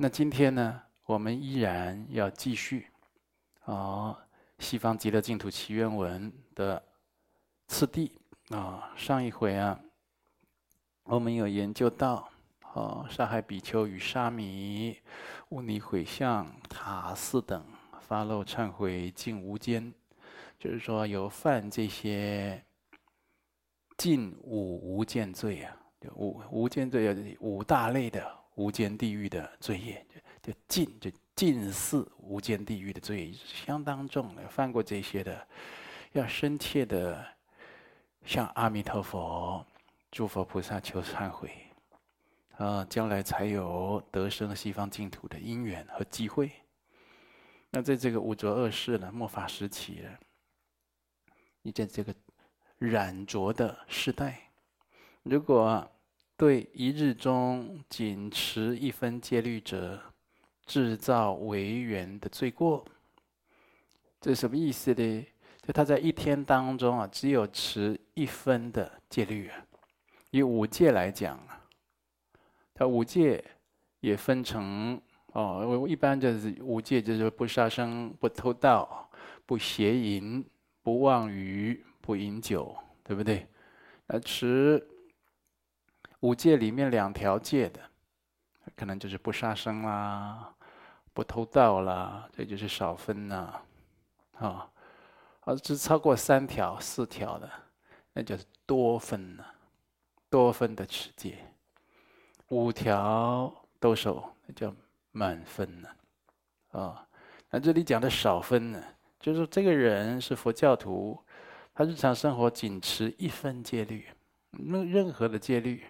[0.00, 2.86] 那今天呢，我们依然要继续
[3.64, 4.12] 啊，
[4.60, 6.80] 《西方极乐净土起源文》的
[7.66, 8.16] 次第
[8.50, 8.92] 啊。
[8.96, 9.76] 上一回啊，
[11.02, 12.30] 我们有研究到
[12.72, 14.96] 啊，杀害比丘与沙弥、
[15.48, 17.60] 污泥毁像、塔寺等，
[18.00, 19.92] 发露忏悔，尽无间，
[20.60, 22.64] 就是说有犯这些
[23.96, 25.76] 尽五无间罪啊，
[26.14, 28.37] 五无间罪有五大类的。
[28.58, 30.04] 无间地狱的罪业，
[30.42, 35.46] 就近就近似无间地狱的罪业相当重的，犯过这些的，
[36.10, 37.24] 要深切的
[38.24, 39.64] 向阿弥陀佛、
[40.10, 41.52] 诸佛菩萨求忏悔，
[42.56, 46.50] 啊，将来才有得生西方净土的因缘和机会。
[47.70, 50.18] 那在这个五浊恶世呢，末法时期了，
[51.62, 52.12] 你在这个
[52.78, 54.50] 染浊的时代，
[55.22, 55.88] 如果。
[56.38, 60.00] 对一日中仅持一分戒律者，
[60.64, 62.84] 制造违缘的罪过。
[64.20, 65.26] 这什么意思呢？
[65.62, 69.66] 就他在一天当中啊，只有持一分的戒律啊。
[70.30, 71.66] 以五戒来讲啊，
[72.72, 73.44] 他五戒
[73.98, 75.00] 也分成
[75.32, 79.10] 哦，我一般就是五戒，就是不杀生、不偷盗、
[79.44, 80.44] 不邪淫、
[80.84, 83.44] 不妄语、不饮酒，对不对？
[84.06, 84.86] 那持。
[86.20, 87.80] 五戒里面两条戒的，
[88.74, 90.52] 可能就是不杀生啦，
[91.12, 93.60] 不偷盗啦，这就是少分呐，
[94.38, 94.68] 啊，
[95.40, 97.48] 啊，只超过三条、四条的，
[98.12, 99.54] 那就是多分了，
[100.28, 101.38] 多分的持戒，
[102.48, 104.74] 五条都守，那叫
[105.12, 105.96] 满分了，
[106.72, 107.06] 啊，
[107.50, 108.82] 那这里讲的少分呢，
[109.20, 111.16] 就是这个人是佛教徒，
[111.72, 114.08] 他日常生活仅持一分戒律，
[114.50, 115.84] 没有任何的戒律。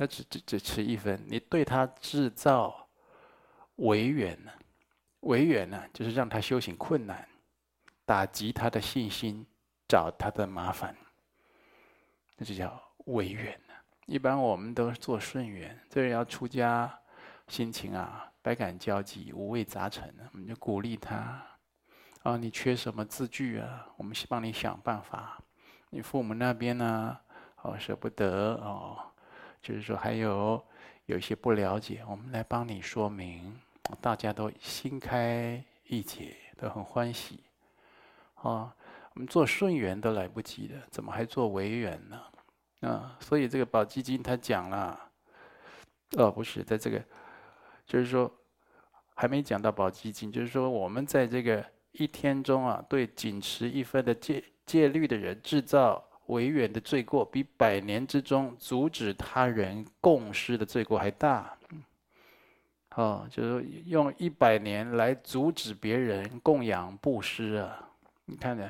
[0.00, 2.88] 那只只只持一分，你对他制造
[3.76, 4.52] 违缘呢？
[5.22, 7.28] 违缘呢，就是让他修行困难，
[8.04, 9.44] 打击他的信心，
[9.88, 10.96] 找他的麻烦，
[12.36, 13.74] 那就叫违缘呢。
[14.06, 16.96] 一般我们都是做顺缘，这人要出家，
[17.48, 21.44] 心情啊百感交集，五味杂陈，我们就鼓励他
[22.22, 23.88] 啊，你缺什么字句啊？
[23.96, 25.42] 我们帮你想办法。
[25.90, 27.18] 你父母那边呢？
[27.62, 28.96] 哦，舍不得哦。
[29.60, 30.64] 就是说，还有
[31.06, 33.58] 有一些不了解，我们来帮你说明，
[34.00, 37.40] 大家都心开意解，都很欢喜。
[38.36, 38.74] 啊，
[39.14, 42.22] 我们做顺缘都来不及了，怎么还做违缘呢？
[42.88, 44.98] 啊，所以这个宝积经他讲了，
[46.12, 47.04] 哦，不是，在这个，
[47.84, 48.32] 就是说
[49.14, 56.04] 还没讲到宝积经，就是说我们在这个一天中啊，对仅持一分的戒戒律的人制造。
[56.28, 61.54] 违缘的罪过比百年之中阻止他人供施的罪过还大。
[62.94, 67.88] 哦，就是用一百年来阻止别人供养布施啊！
[68.24, 68.68] 你看呢？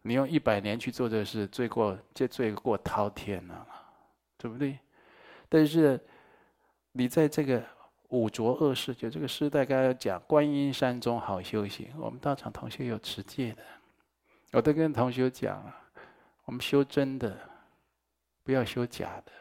[0.00, 3.66] 你用一百年去做这事，罪过这罪过滔天了，
[4.38, 4.78] 对不对？
[5.50, 6.00] 但是
[6.92, 7.62] 你在这个
[8.08, 11.88] 五浊恶世，就这个时代，刚才讲观音山中好修行。
[11.98, 13.62] 我们道场同学有持戒的，
[14.52, 15.81] 我都跟同学讲啊。
[16.44, 17.38] 我们修真的，
[18.42, 19.32] 不要修假的，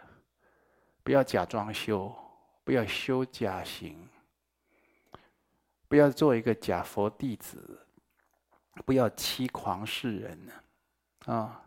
[1.03, 2.16] 不要假装修，
[2.63, 4.07] 不要修假行，
[5.88, 7.85] 不要做一个假佛弟子，
[8.85, 10.47] 不要欺狂世人
[11.25, 11.66] 啊！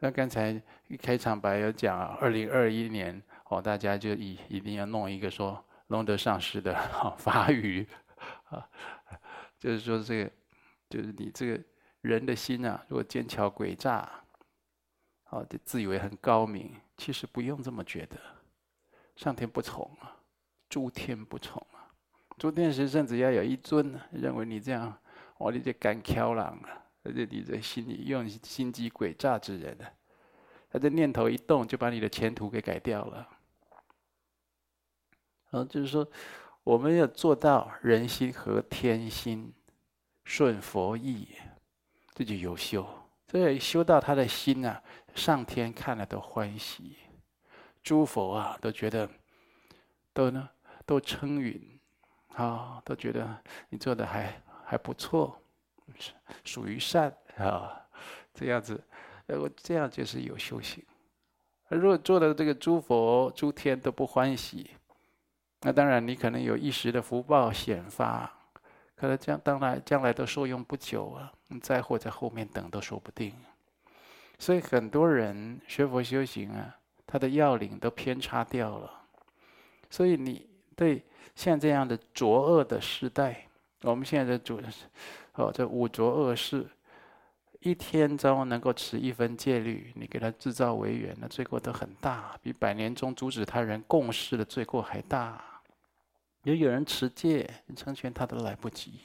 [0.00, 6.74] 那刚才一开场白有讲，二零二一年哦，大家就一一定要弄一个说龙德上师的
[7.16, 7.86] 法语
[8.50, 8.68] 啊，
[9.56, 10.30] 就是说这个，
[10.90, 11.62] 就是你这个
[12.00, 14.10] 人的心啊，如果奸巧诡诈。
[15.32, 18.18] 哦，自以为很高明，其实不用这么觉得。
[19.16, 20.14] 上天不从啊，
[20.68, 21.88] 诸天不从啊，
[22.36, 24.94] 诸天神圣只要有一尊认为你这样，
[25.38, 29.86] 哦你这敢挑狼啊，而且你这心里用心机诡诈之人呢，
[30.70, 33.28] 他这念头一动，就把你的前途给改掉了。
[35.50, 36.06] 啊，就是说，
[36.62, 39.50] 我们要做到人心合天心，
[40.24, 41.28] 顺佛意，
[42.14, 42.86] 这就优秀。
[43.32, 44.80] 所以修到他的心啊。
[45.14, 46.96] 上天看了都欢喜，
[47.82, 49.06] 诸佛啊都觉得，
[50.14, 50.48] 都呢
[50.86, 51.78] 都称允，
[52.28, 53.38] 啊都觉得
[53.68, 55.38] 你做的还还不错，
[56.44, 57.78] 属于善啊，
[58.32, 58.82] 这样子，
[59.26, 60.82] 呃，这样就是有修行。
[61.68, 64.70] 如果做的这个诸佛诸天都不欢喜，
[65.60, 68.32] 那当然你可能有一时的福报显发，
[68.94, 73.34] 可能将当然将来都受用不久啊，再或在后面等都说不定。
[74.38, 76.76] 所以很多人学佛修行啊，
[77.06, 78.90] 他的要领都偏差掉了。
[79.88, 81.04] 所以你对
[81.36, 83.46] 像这样的浊恶的时代，
[83.82, 84.60] 我们现在的主
[85.34, 86.66] 哦，这五浊恶世，
[87.60, 95.42] 一天中能够持一分戒律，你给他制造违缘，那罪过都很大，比百年中阻止他人共事的罪过还大。
[96.42, 99.00] 也有人持戒，你成全他都来不及。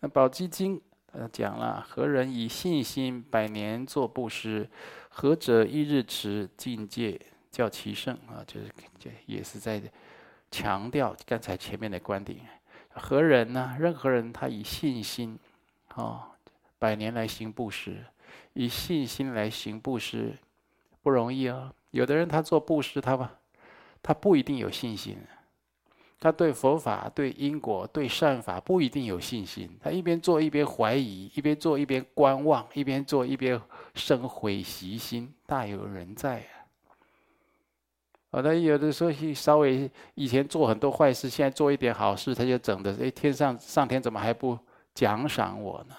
[0.00, 0.78] 那《宝积经》
[1.12, 4.68] 呃讲了：何人以信心百年做布施？
[5.08, 7.18] 何者一日持净戒
[7.50, 8.44] 叫其胜啊？
[8.46, 9.82] 就是这也是在
[10.50, 12.38] 强调刚才前面的观点。
[12.90, 13.76] 何人呢？
[13.78, 15.38] 任何人他以信心，
[15.94, 16.22] 哦，
[16.78, 18.04] 百年来行布施，
[18.52, 20.34] 以信心来行布施
[21.02, 21.72] 不容易啊。
[21.90, 23.38] 有的人他做布施，他吧，
[24.02, 25.18] 他不一定有信心。
[26.18, 33.60] 他对佛法、对因果、对善法不一定有信心，他一边做一边怀疑，一边做一边观望，一边做一边
[33.94, 36.64] 生悔习心，大有人在啊！
[38.30, 44.58] 好的，有的时候是稍微以前做很多坏事，现在做一点好事，他就整的哎，天上上天怎么还不
[44.94, 45.94] 奖赏我呢？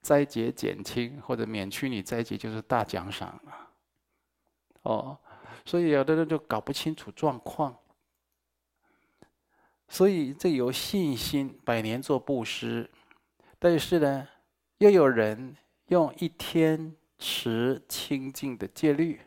[0.00, 3.52] 灾劫减轻或者免去你灾劫，就是大奖赏了。
[4.82, 5.18] 哦，
[5.66, 7.76] 所以有的人就搞不清楚状况。
[9.88, 12.88] 所以这有信心，百年做布施，
[13.58, 14.28] 但是呢，
[14.78, 15.56] 又有人
[15.86, 19.18] 用一天持清净的戒律，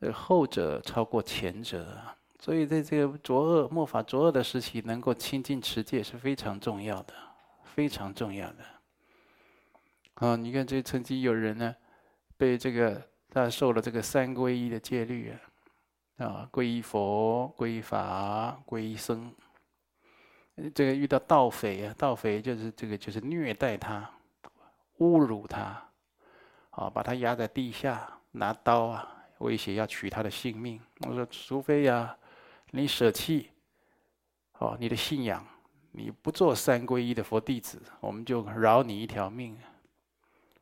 [0.00, 1.98] 呃，后者超过前者。
[2.38, 7.14] 所以在这个浊恶末法浊恶的时期，能够清净持戒是非常重要的，
[7.62, 8.64] 非常重要的。
[10.14, 11.74] 啊，你看这曾经有人呢，
[12.36, 15.32] 被这个他受了这个三皈依的戒律
[16.18, 19.32] 啊，啊，皈依佛，皈依法，皈依僧。
[20.74, 24.10] 这个遇到盗匪啊，盗匪就是这个就是虐待他，
[24.98, 25.82] 侮辱他，
[26.70, 30.78] 啊，把他压在地下，拿刀啊威胁要取他的性命。
[31.00, 32.16] 我说，除非呀，
[32.70, 33.50] 你舍弃，
[34.58, 35.44] 哦，你的信仰，
[35.92, 39.58] 你不做三皈依的佛弟子，我们就饶你一条命。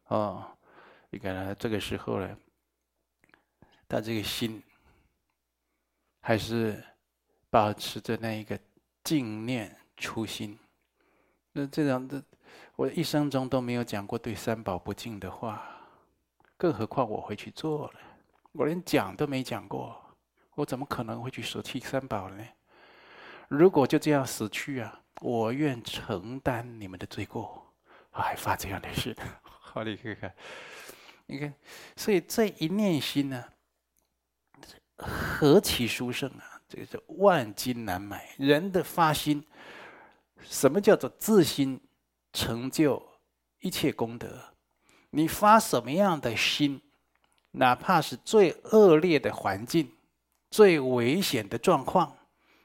[0.07, 0.57] 哦，
[1.11, 2.37] 你看他这个时候呢，
[3.89, 4.63] 他这个心
[6.21, 6.83] 还是
[7.51, 8.59] 保持着那一个
[9.03, 9.77] 净念。
[10.00, 10.58] 初心，
[11.52, 12.20] 那这样的，
[12.75, 15.62] 我一生中都没有讲过对三宝不敬的话，
[16.56, 18.00] 更何况我会去做了？
[18.52, 19.94] 我连讲都没讲过，
[20.55, 22.44] 我怎么可能会去舍弃三宝呢？
[23.49, 27.73] 如果就这样死去啊，我愿承担你们的罪过，
[28.11, 29.14] 还发这样的誓。
[29.44, 30.35] 好，你看看，
[31.26, 31.55] 你看，
[31.94, 33.44] 所以这一念心呢，
[34.96, 36.61] 何其殊胜啊！
[36.69, 39.44] 这个是万金难买，人的发心。
[40.43, 41.81] 什么叫做自心
[42.33, 43.03] 成就
[43.61, 44.55] 一切功德？
[45.11, 46.81] 你发什么样的心，
[47.53, 49.93] 哪怕是最恶劣的环境、
[50.51, 52.17] 最危险的状况，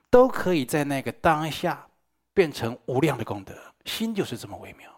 [0.10, 1.90] 都可以在那个当下
[2.34, 3.74] 变成无量的功德。
[3.86, 4.92] 心就是这么微妙。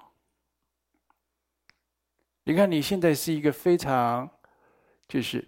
[2.44, 4.30] 你看，你现在是一个非常，
[5.08, 5.46] 就是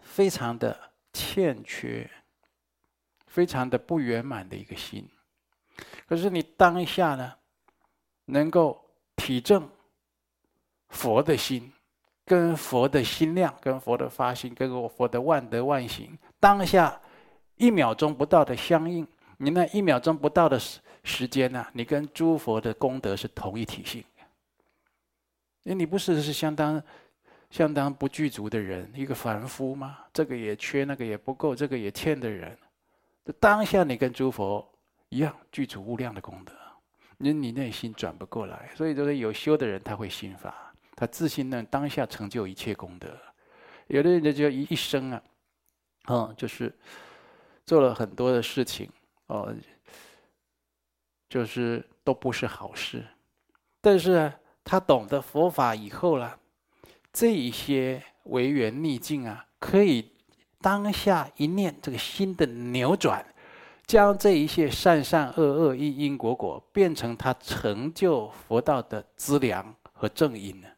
[0.00, 2.10] 非常的欠缺、
[3.26, 5.08] 非常的不圆满的一个心。
[6.06, 7.32] 可是你当下呢，
[8.26, 8.84] 能够
[9.16, 9.68] 体证
[10.88, 11.72] 佛的心，
[12.26, 17.00] 跟佛的心量，跟佛的发心，跟我佛的万德万行，当下
[17.56, 19.06] 一秒钟不到的相应，
[19.38, 24.04] 你那一秒钟不到的时时间呢，你跟诸佛的功德是同一体性。
[25.62, 26.82] 因为你不是是相当
[27.50, 29.98] 相当不具足的人，一个凡夫吗？
[30.12, 32.58] 这个也缺，那个也不够，这个也欠的人，
[33.40, 34.70] 当下你跟诸佛。
[35.10, 36.52] 一样具足无量的功德，
[37.18, 43.16] 你你内心转不过来，所以就是有修的人他会心法，他自信呢当下成就一切功德。
[43.86, 45.22] 有的人就一一生啊，
[46.08, 46.74] 嗯，就是
[47.64, 48.90] 做了很多的事情，
[49.26, 49.54] 哦，
[51.28, 53.04] 就是都不是好事，
[53.80, 54.32] 但是
[54.64, 56.38] 他懂得佛法以后了，
[57.12, 60.10] 这一些违缘逆境啊，可以
[60.60, 63.24] 当下一念这个心的扭转。
[63.86, 70.68] 将这一切善善恶恶因因果果变成他成就佛道的资粮和正因呢？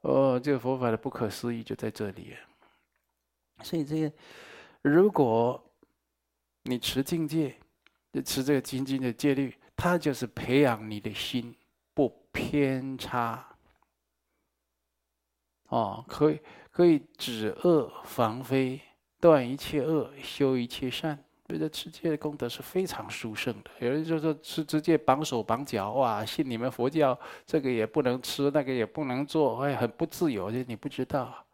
[0.00, 2.36] 哦，这个佛法的不可思议就在这里。
[3.62, 4.12] 所以这个，
[4.82, 5.62] 如果
[6.62, 7.54] 你持净戒，
[8.24, 11.54] 持这个精进的戒律，它就是培养你的心
[11.94, 13.46] 不偏差。
[15.68, 18.80] 哦，可以可以止恶防非。
[19.22, 21.16] 断一切恶，修一切善，
[21.48, 23.70] 觉得持戒的功德是非常殊胜的。
[23.78, 30.50] 有人就说是直接绑手绑脚，哇，信你们佛教，这个也不能吃，那个也不能做，哎，很不自由。
[30.50, 31.46] 就你不知道，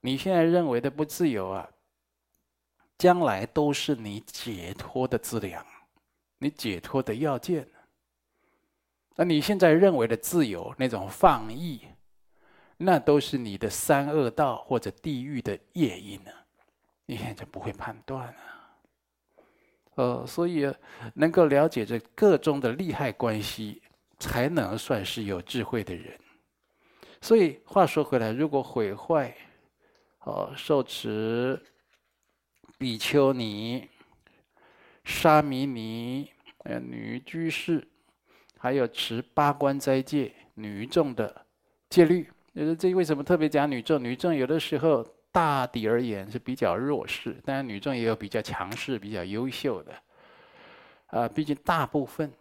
[0.00, 1.70] 你现在认为的不自由啊，
[2.98, 5.64] 将来都是你解脱的资粮，
[6.38, 7.68] 你解脱的要件。
[9.14, 11.82] 那你现在认为的自由，那种放逸，
[12.76, 16.32] 那都是你的三恶道或者地狱的业因呢？
[17.08, 18.36] 你现在不会判断啊。
[19.94, 20.70] 呃，所以
[21.14, 23.80] 能够了解这各中的利害关系，
[24.18, 26.16] 才能算是有智慧的人。
[27.22, 29.34] 所以话说回来，如果毁坏，
[30.20, 31.60] 哦，受持。
[32.80, 33.88] 比丘尼、
[35.02, 37.84] 沙弥尼、呃女居士，
[38.56, 41.44] 还有持八关斋戒女众的
[41.90, 44.00] 戒律，就是这为什么特别讲女众？
[44.00, 49.94] 女众有的时候大抵而言是比较弱势，当然女众也有比较强势、比较优秀的。
[51.06, 52.32] 啊，毕竟大部分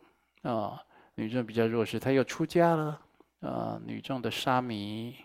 [0.42, 0.82] 啊
[1.16, 3.02] 女众比较弱势，她又出家了
[3.42, 5.16] 啊，女众的沙弥、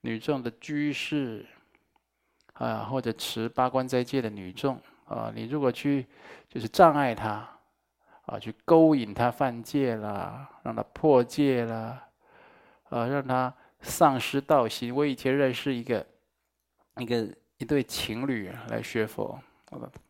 [0.00, 1.46] 女众的居士。
[2.54, 6.06] 啊，或者持八关斋戒的女众啊，你如果去
[6.48, 7.44] 就是障碍她，
[8.26, 12.06] 啊，去勾引她犯戒啦，让她破戒啦，
[12.90, 14.94] 啊，让她丧失道心。
[14.94, 16.06] 我以前认识一个
[16.98, 19.38] 一个一对情侣来学佛，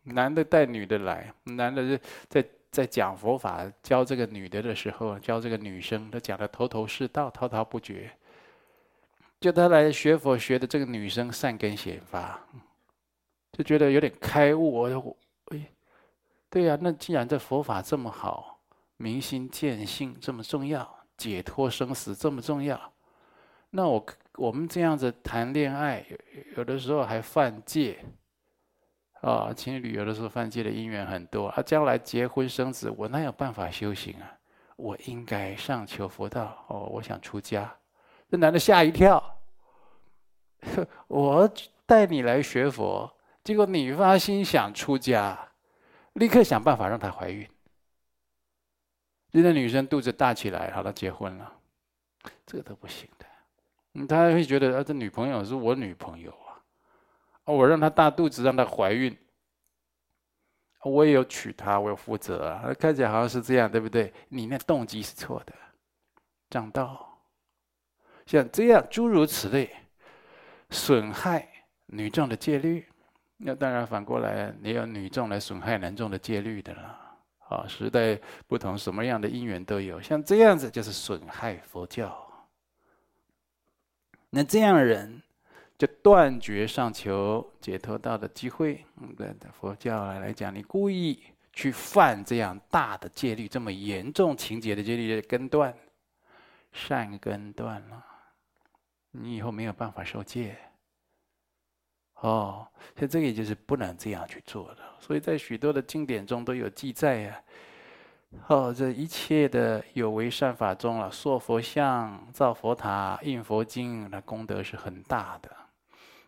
[0.02, 8.10] 男的带女的来，男的是在在讲佛法教这个女的的时候，教这个女生，他讲的头头是道，滔滔不绝。
[9.40, 12.40] 就他来学佛学的这个女生善根显发，
[13.52, 14.72] 就觉得有点开悟。
[14.72, 15.70] 我，哎，
[16.48, 18.58] 对呀，那既然这佛法这么好，
[18.96, 22.92] 明心见性这么重要，解脱生死这么重要，
[23.70, 24.04] 那我
[24.36, 26.04] 我们这样子谈恋爱，
[26.56, 27.98] 有的时候还犯戒，
[29.20, 34.38] 啊，情侣有的时候犯戒的因缘很多，啊，将来结婚生子，我哪有办法修行啊？
[34.76, 37.72] 我应该上求佛道，哦，我想出家。
[38.28, 39.22] 这男的吓一跳，
[41.06, 41.48] 我
[41.86, 45.48] 带你来学佛，结果你发心想出家，
[46.14, 47.48] 立刻想办法让她怀孕。
[49.30, 51.52] 现在女生肚子大起来，好了，结婚了，
[52.44, 53.23] 这个都不行的。
[53.94, 56.58] 嗯，他会觉得啊，这女朋友是我女朋友啊，
[57.44, 59.16] 我让她大肚子，让她怀孕，
[60.82, 62.74] 我也有娶她，我有负责啊。
[62.78, 64.12] 看起来好像是这样，对不对？
[64.28, 65.52] 你那动机是错的，
[66.50, 67.10] 讲道。
[68.26, 69.70] 像这样诸如此类，
[70.70, 71.46] 损害
[71.86, 72.84] 女众的戒律，
[73.36, 77.00] 那当然反过来，你有女众来损害男众的戒律的了。
[77.48, 80.00] 啊，时代不同，什么样的因缘都有。
[80.00, 82.23] 像这样子就是损害佛教。
[84.34, 85.22] 那这样的人
[85.78, 88.84] 就断绝上求解脱道的机会。
[88.96, 91.22] 嗯，对佛教来讲，你故意
[91.52, 95.72] 去犯这样大的戒律，这么严重情节的戒律，根断，
[96.72, 98.04] 善根断了。
[99.12, 100.56] 你以后没有办法受戒，
[102.16, 102.66] 哦，
[102.98, 104.82] 所以这个也就是不能这样去做的。
[104.98, 107.40] 所以在许多的经典中都有记载呀，
[108.48, 115.50] 哦，这一切的有为善法中啊，塑佛像、造佛塔、印佛经，那功德是很大的。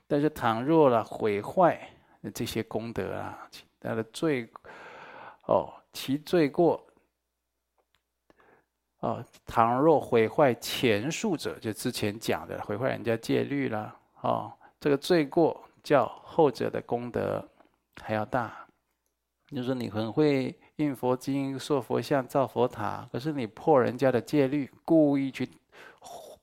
[0.07, 1.79] 但是倘若了毁坏
[2.35, 3.49] 这些功德啊，
[3.81, 4.49] 他的罪，
[5.47, 6.83] 哦，其罪过。
[9.01, 17.47] 哦，倘若毁坏前述者，就之前讲的毁坏人家戒律了，哦，这个罪过较后者的功德
[18.03, 18.67] 还要大。
[19.49, 25.49] 就是你很会印佛经、塑佛像、造佛塔，可是你破人家的戒律，故意去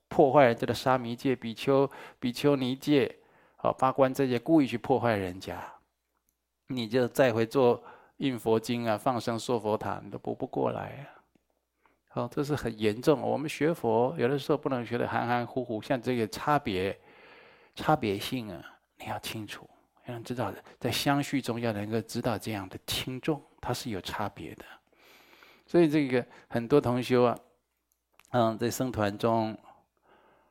[0.07, 3.15] 破坏人家的沙弥戒、比丘、比丘尼戒，
[3.57, 5.63] 啊，八关这些，故意去破坏人家，
[6.67, 7.83] 你就再回做
[8.17, 11.07] 印佛经啊、放生、塑佛塔，你都补不过来
[12.15, 12.21] 啊。
[12.21, 13.21] 哦，这是很严重。
[13.21, 16.99] 我们学佛有的时候不能学得含含糊糊，像这个差别、
[17.73, 18.63] 差别性啊，
[18.97, 19.67] 你要清楚，
[20.05, 24.65] 要知道在相续中要能够知道这样的轻重，它是有差别的。
[25.65, 27.39] 所以这个很多同修啊，
[28.31, 29.57] 嗯，在僧团中，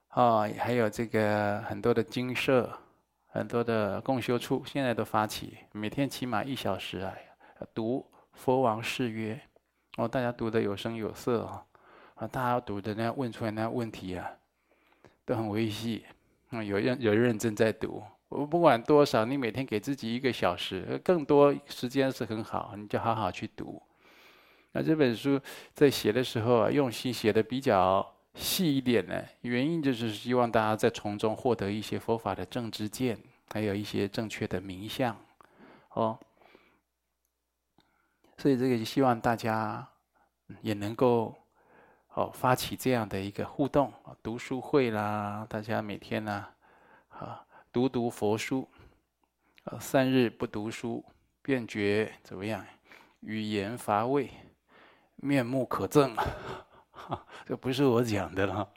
[0.08, 2.72] 啊，还有这个很多的精舍、
[3.26, 7.14] 很多的共修处，现在都发起每天起码一小时啊，
[7.74, 9.38] 读佛王誓约。
[9.98, 11.66] 哦，大家读的有声有色啊，
[12.14, 14.30] 啊，大家读的那问出来那问题啊，
[15.26, 16.06] 都很微细，
[16.50, 18.02] 嗯，有认有认真在读。
[18.34, 23.80] 我不管多少，你每天给自己一个小时，更多时间是很好，你就好好去读。
[24.72, 25.38] 那这本书
[25.74, 33.18] 在写的时候啊，用心写的比较细一点呢，原因就是希望大家在从中获得一些佛法的正知见，
[33.52, 35.14] 还有一些正确的名相，
[35.90, 36.18] 哦。
[38.38, 39.86] 所以这个希望大家
[40.62, 41.34] 也能够
[42.14, 46.46] 哦发起这样的一个互动，读书会啦，大家每天呢
[47.10, 48.68] 啊读读佛书
[49.64, 51.02] 呃，三日不读书，
[51.40, 52.62] 便觉怎么样？
[53.20, 54.28] 语言乏味，
[55.16, 56.14] 面目可憎。
[57.46, 58.68] 这不是我讲的了。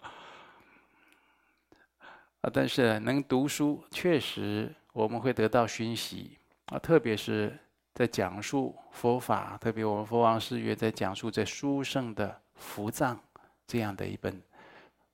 [2.40, 6.38] 啊，但是能读书，确实我们会得到熏习
[6.68, 7.58] 啊，特别是
[7.94, 13.20] 在讲述佛法，特别我们佛王寺院在讲述这书圣的福藏
[13.68, 14.42] 这样的一本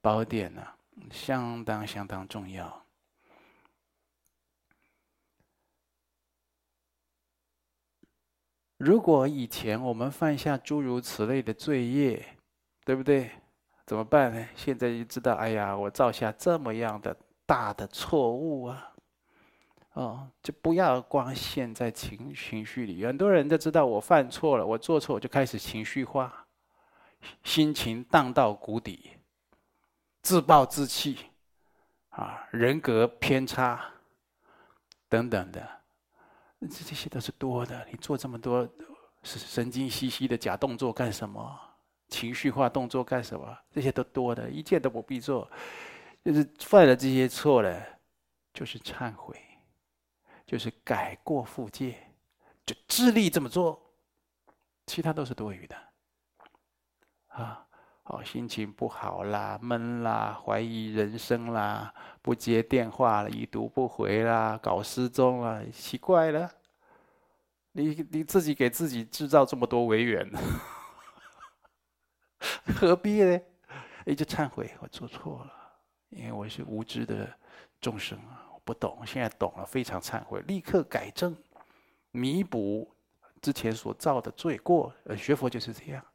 [0.02, 0.62] 宝典呢、
[1.10, 2.86] 相当相当重要。
[8.84, 12.26] 如果以前我们犯下诸如此类的罪业，
[12.84, 13.30] 对不对？
[13.86, 14.48] 怎么办呢？
[14.56, 18.92] 现在就知道，哎呀，我造下这么样的大的错误啊！
[19.94, 23.06] 哦，就不要光陷在情情绪里。
[23.06, 26.48] 很多人都知道我犯错了，我做错，我就开始情绪化，
[27.44, 29.12] 心情荡到谷底，
[30.24, 31.18] 自暴自弃，
[32.10, 33.80] 啊，人格偏差
[35.08, 35.81] 等等的，
[36.68, 37.88] 这这些都是多的。
[37.92, 38.68] 你做这么多
[39.24, 41.60] 神神经兮兮的假动作干什么？
[42.08, 43.58] 情绪化动作干什么？
[43.72, 45.50] 这些都多的，一件都不必做。
[46.24, 47.84] 就是犯了这些错了，
[48.54, 49.36] 就是忏悔，
[50.46, 51.98] 就是改过复戒，
[52.66, 53.82] 就致力这么做，
[54.86, 55.76] 其他都是多余的。
[57.30, 57.66] 啊，
[58.12, 66.52] 哦，心情不好啦，闷啦，怀疑人生啦，不接电话了，已读不回啦，搞失踪了，奇怪了，
[67.72, 70.30] 你你自己给自己制造这么多违缘。
[72.76, 73.40] 何必呢？
[74.06, 75.54] 一直忏悔，我做错了，
[76.10, 77.34] 因为我是无知的
[77.80, 81.34] 众生啊，我不懂，现在懂了，非常忏悔，立刻改正，
[82.12, 82.94] 弥补
[83.42, 84.94] 之前所造的罪过。
[85.06, 86.06] 呃，学佛就是这样。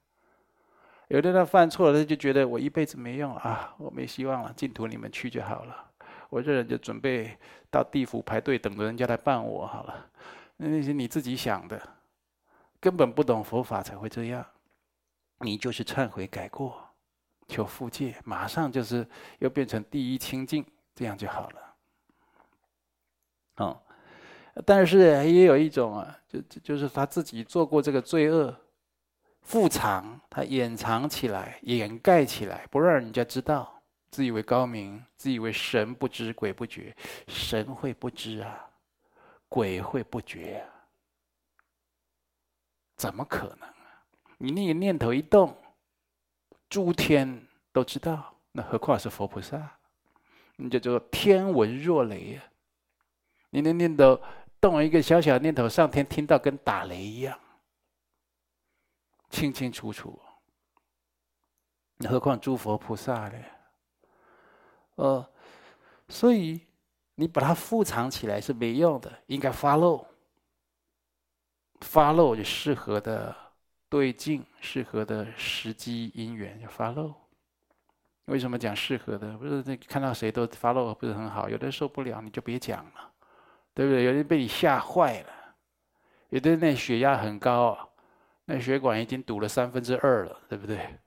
[1.08, 5.90] 有的人犯错了，他就觉得我一辈子没用啊，我没希望了，净土你们去就好了，
[6.30, 7.36] 我这人就准备
[7.70, 10.10] 到地府排队等着人家来办我好了。
[10.56, 11.80] 那些你自己想的，
[12.80, 14.44] 根本不懂佛法才会这样。
[15.40, 16.82] 你就是忏悔改过，
[17.46, 19.06] 求复戒，马上就是
[19.38, 20.64] 又变成第一清净，
[20.94, 21.74] 这样就好了。
[23.58, 23.80] 哦，
[24.64, 24.98] 但是
[25.30, 28.56] 也有一种啊，就就是他自己做过这个罪恶，
[29.46, 33.80] 覆藏，他掩藏起来，掩盖起来，不让人家知道，
[34.10, 36.94] 自以为高明，自以为神不知鬼不觉，
[37.28, 38.68] 神会不知啊，
[39.48, 40.66] 鬼会不觉啊，
[42.96, 43.74] 怎么可能啊？
[44.38, 45.56] 你那个念头一动，
[46.68, 49.78] 诸天都知道，那何况是佛菩萨？
[50.56, 52.42] 你就叫做天闻若雷呀！
[53.50, 54.20] 你的念头
[54.60, 57.38] 动了一个小小念头，上天听到跟打雷一样，
[59.36, 60.18] 清清楚楚。
[62.08, 63.38] 何况诸佛菩萨呢？
[64.94, 65.30] 呃，
[66.08, 66.60] 所以
[67.14, 70.06] 你把它复藏起来是没用的，应该发露，
[71.82, 73.36] 发露就适合的。
[73.88, 77.14] 对境适合的时机因缘就发露。
[78.24, 79.38] 为什么讲适合的？
[79.38, 83.12] 不是那看到谁都发露不是很好，有的受不了你就别讲了，
[83.72, 84.02] 对不对？
[84.02, 85.32] 有人被你吓坏了，
[86.30, 87.88] 有的那血压很高，
[88.46, 90.98] 那血管已经堵了三分之二了，对不对？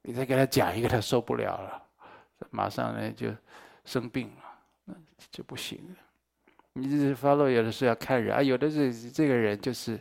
[0.00, 1.82] 你再给他讲一个，他受不了了，
[2.48, 3.28] 马上呢就
[3.84, 4.44] 生病了，
[4.86, 4.94] 那
[5.30, 5.96] 就不行了。
[6.72, 10.00] 你这是发露，有的时候要看人啊，有的是这个人就是。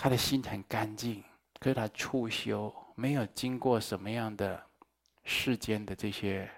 [0.00, 1.24] 他的心很干净，
[1.58, 4.64] 可是他初修，没有经过什么样的
[5.24, 6.48] 世间的这些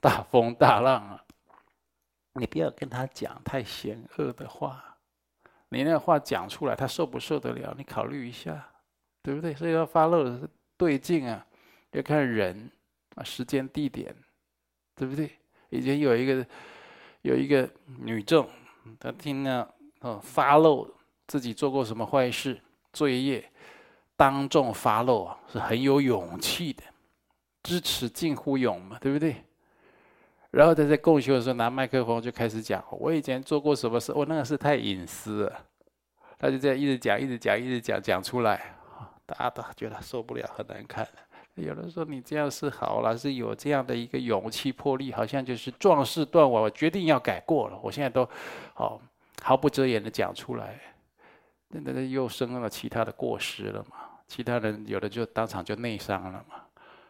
[0.00, 1.24] 大风大浪啊！
[2.32, 4.85] 你不要跟他讲太险恶的话，
[5.76, 7.74] 你那话讲出来，他受不受得了？
[7.76, 8.66] 你考虑一下，
[9.22, 9.54] 对不对？
[9.54, 11.46] 所以要发露的对境啊，
[11.92, 12.70] 要看人
[13.14, 14.14] 啊，时间地点，
[14.94, 15.30] 对不对？
[15.70, 16.46] 以前有一个
[17.22, 18.48] 有一个女众，
[18.98, 20.92] 她听了哦发露。
[21.28, 22.56] 自己做过什么坏事、
[22.92, 23.44] 罪业，
[24.16, 26.84] 当众发露啊，是很有勇气的，
[27.64, 29.34] 知耻近乎勇嘛，对不对？
[30.56, 35.52] 然后他在共修的时候拿麦克风就开始讲，我以前做过什么事，我那个事太隐私了，
[36.38, 38.74] 他就这样一直讲、一直讲、一直讲，讲出来，
[39.26, 41.06] 大家都觉得受不了，很难看。
[41.56, 48.26] 有人说你这样是好了，是有这样的一个勇气魄力，好像就是壮士断腕，我决定要改过了，我现在都
[48.72, 48.98] 好
[49.42, 50.80] 毫不遮掩的讲出来。
[51.68, 53.96] 那那又生了其他的过失了嘛？
[54.26, 56.62] 其他人有的就当场就内伤了嘛？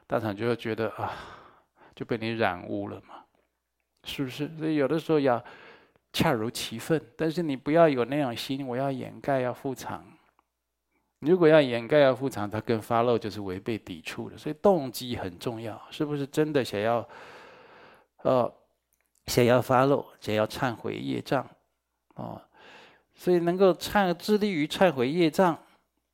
[0.09, 1.13] 当场就会觉得啊，
[1.95, 3.23] 就被你染污了嘛？
[4.07, 4.49] 是不是？
[4.57, 5.43] 所以有的时候要
[6.13, 10.03] 恰如其分，但是你不要有那样心，我要掩盖，要复藏。
[11.21, 14.37] 如果要掩盖，要复藏，它跟发露就是违背抵触的。
[14.37, 17.07] 所以动机很重要，是不是真的想要
[18.23, 18.51] 呃
[19.27, 21.45] 想要发露，想要忏悔业障，
[22.15, 22.41] 哦，
[23.15, 25.59] 所以能够忏致力于忏悔业障，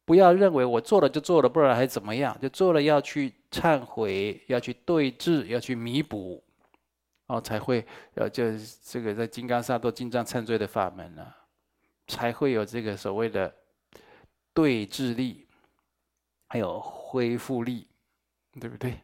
[0.05, 2.37] 不要认为我做了就做了，不然还怎么样？
[2.41, 6.43] 就做了要去忏悔，要去对峙，要去弥补，
[7.33, 8.45] 哦，才会呃，就
[8.85, 11.37] 这个在金刚萨埵经藏忏罪的法门呢、啊，
[12.07, 13.55] 才会有这个所谓的
[14.53, 15.47] 对治力，
[16.49, 17.89] 还有恢复力，
[18.61, 19.01] 对不对？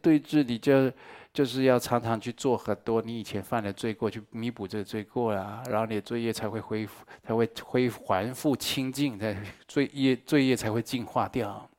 [0.00, 0.92] 对治你就。
[1.30, 11.70] 就是要常常去做很多你以前犯的罪过，去弥补这个罪过啊，然后你的罪业才会恢复，才会恢还复清净，才罪业罪业才会净化掉。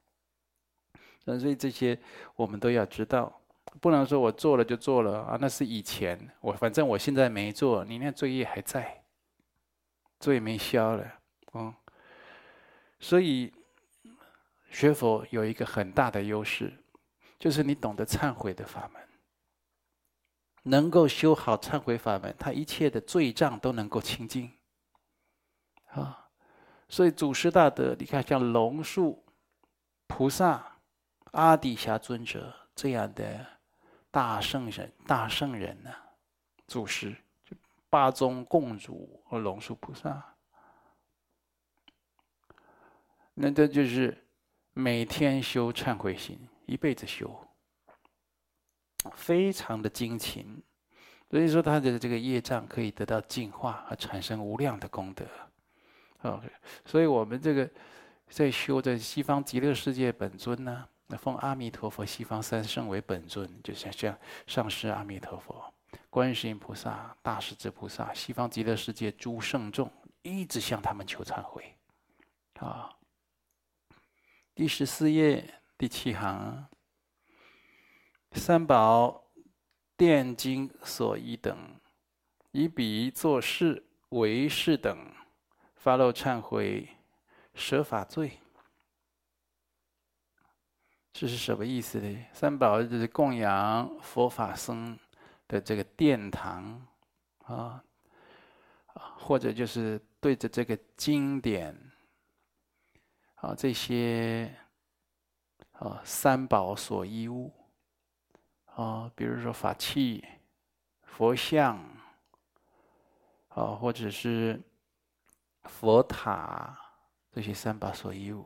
[1.25, 1.97] 所以这些
[2.35, 3.38] 我们都要知道，
[3.79, 9.03] 不能说我做了就做了啊，那是以前我反正我现在没做，你那罪业还在，
[10.19, 11.19] 罪没消了，
[11.53, 11.73] 嗯。
[12.99, 13.53] 所以
[14.69, 16.73] 学佛有一个很大的优势，
[17.37, 19.01] 就是你懂得忏悔的法门。
[20.63, 24.51] 能够修好忏悔法门，他一切的罪障都能够清净。
[25.91, 26.27] 啊，
[26.89, 29.23] 所以祖师大德，你看像龙树
[30.05, 30.79] 菩萨、
[31.31, 33.45] 阿底峡尊者这样的
[34.11, 35.93] 大圣人、大圣人呢，
[36.67, 37.55] 祖师就
[37.89, 40.35] 八宗共主和龙树菩萨，
[43.33, 44.27] 那这就是
[44.73, 47.45] 每天修忏悔心，一辈子修。
[49.13, 50.61] 非常的精勤，
[51.29, 55.25] 所以说他的这个业障可以得到净化，而产生无量的功德。
[56.21, 56.43] 哦，
[56.83, 57.69] 所以我们这个
[58.27, 65.73] 在修的西方极乐世界本尊呢，那奉阿弥陀佛西方三圣为本尊，就像像上师阿弥陀佛、
[66.07, 69.91] 观世音菩萨、大势至菩萨、西方极乐世界诸圣众，
[70.21, 71.75] 一直向他们求忏悔。
[72.59, 72.95] 啊，
[74.53, 76.67] 第十四页第七行。
[78.33, 79.23] 三宝
[79.97, 81.57] 奠经所依等，
[82.51, 85.11] 以彼作事为是等，
[85.73, 86.87] 发露忏悔，
[87.55, 88.37] 舍法罪。
[91.11, 92.25] 这是什么意思呢？
[92.33, 94.97] 三宝就是供养佛法僧
[95.47, 96.85] 的这个殿堂
[97.45, 97.83] 啊，
[98.93, 101.75] 或者就是对着这个经典
[103.35, 104.53] 啊，这些
[105.73, 107.53] 啊三宝所依物。
[108.75, 110.23] 啊，比如说法器、
[111.03, 111.77] 佛像，
[113.49, 114.57] 啊，或者是
[115.65, 116.79] 佛塔
[117.29, 118.45] 这些三宝所依物，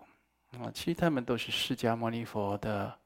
[0.59, 2.97] 啊，其实他们都是释迦牟尼佛的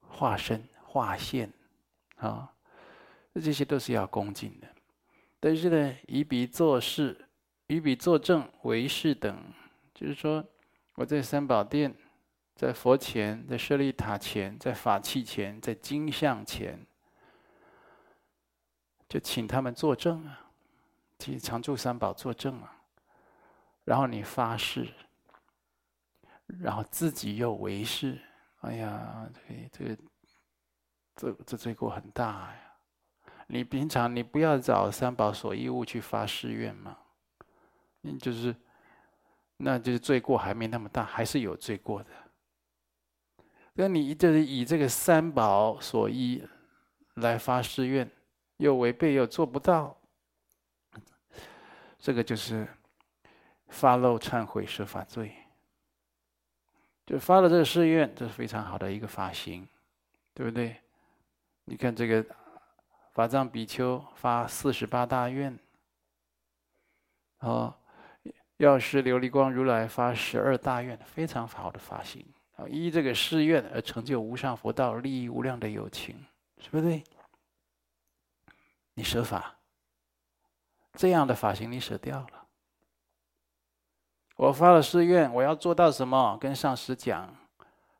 [0.00, 1.52] 化身、化现，
[2.16, 2.52] 啊，
[3.34, 4.68] 这些都是要恭敬的。
[5.40, 7.28] 但是呢，以彼作是，
[7.66, 9.36] 以彼作证为是等，
[9.94, 10.44] 就是说
[10.94, 11.94] 我在三宝殿。
[12.54, 16.84] 在佛前，在舍利塔前，在法器前，在金像前，
[19.08, 20.40] 就请他们作证啊，
[21.20, 22.82] 请常住三宝作证啊。
[23.84, 24.92] 然后你发誓，
[26.60, 28.20] 然后自己又为誓。
[28.60, 30.02] 哎呀，这个、这个、
[31.14, 32.60] 这这罪过很大呀！
[33.46, 36.98] 你平常你不要找三宝所依物去发誓愿嘛，
[38.00, 38.54] 你就是，
[39.58, 42.10] 那就是罪过还没那么大，还是有罪过的。
[43.74, 46.44] 那你就是以这个三宝所依
[47.14, 48.10] 来发誓愿，
[48.56, 49.96] 又违背又做不到，
[51.98, 52.66] 这个就是
[53.68, 55.32] 发漏忏悔舍法罪。
[57.08, 59.66] 就发了这个誓愿，这是非常好的一个法行，
[60.34, 60.76] 对不对？
[61.64, 62.22] 你看这个
[63.14, 65.58] 法藏比丘发四十八大愿，
[67.38, 67.74] 哦，
[68.58, 72.22] 药师琉璃光如来发十二大愿，非常好的法行。
[72.68, 76.14] 依这个誓愿而成就无上佛道，利益无量的有情，
[76.60, 77.02] 是不对？
[78.92, 79.56] 你舍法，
[80.92, 82.37] 这样的法行你舍掉了。
[84.38, 86.38] 我发了誓愿，我要做到什么？
[86.40, 87.34] 跟上师讲，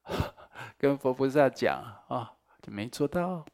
[0.79, 3.45] 跟佛菩萨讲啊，就没做到，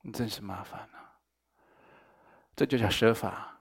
[0.00, 1.12] 你真是麻烦了。
[2.56, 3.60] 这就叫舍法。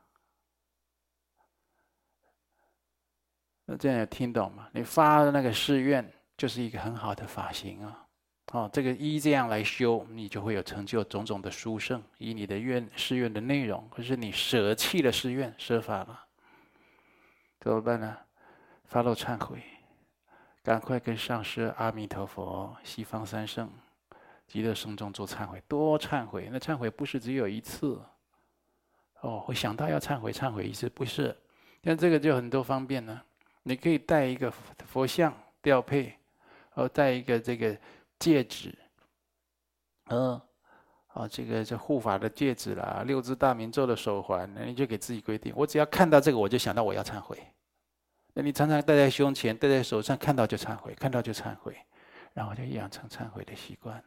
[3.65, 4.69] 那这样有听懂吗？
[4.71, 8.07] 你发的那个誓愿，就是一个很好的法行啊！
[8.53, 12.01] 哦，这个依这样来修，你就会有成就种种的殊胜。
[12.19, 16.27] 以你的愿誓愿的内容，可是你舍弃了誓愿，舍法了，
[17.61, 18.17] 怎么办呢？
[18.85, 19.63] 发露忏悔，
[20.63, 23.71] 赶快跟上师阿弥陀佛、西方三圣、
[24.47, 26.49] 极乐圣众做忏悔，多忏悔。
[26.51, 28.03] 那忏悔不是只有一次，
[29.21, 31.37] 哦，会想到要忏悔，忏悔一次不是？
[31.83, 33.21] 像这个就很多方便呢。
[33.63, 34.49] 你可以带一个
[34.87, 36.05] 佛像吊配，
[36.73, 37.77] 然后带一个这个
[38.17, 38.75] 戒指，
[40.05, 40.41] 嗯，
[41.13, 47.37] 啊，这个这护法的戒指啦，六字大明咒的手环，那你就给自己规定，我只要看到这个，我就想到我要忏悔。
[48.33, 51.75] 那你常常戴在胸前，戴在手上，看到就忏悔，看到就忏悔，
[52.33, 54.01] 然后就养成忏悔的习惯。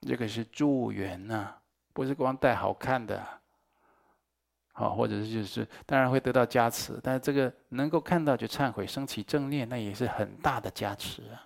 [0.00, 1.54] 这个是助缘呐，
[1.92, 3.22] 不是光戴好看的。
[4.72, 11.44] 好，或者是就是当然会得到加持，但是这个能够看到就忏悔，升起正念，那也是很大的加持啊。